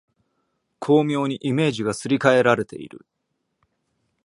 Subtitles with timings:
[0.79, 3.05] 巧妙にイメージがすり替えられている